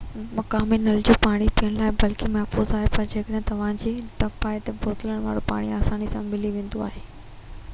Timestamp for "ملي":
6.35-6.53